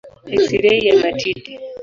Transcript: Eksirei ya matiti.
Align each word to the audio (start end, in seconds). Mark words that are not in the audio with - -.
Eksirei 0.33 0.85
ya 0.87 0.93
matiti. 1.01 1.53